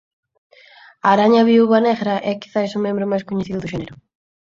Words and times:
A 1.05 1.07
araña 1.15 1.47
viúva 1.49 1.79
negra 1.87 2.15
é 2.29 2.31
quizais 2.41 2.71
o 2.77 2.83
membro 2.85 3.09
máis 3.11 3.23
coñecido 3.29 3.59
do 3.61 3.71
xénero. 3.73 3.93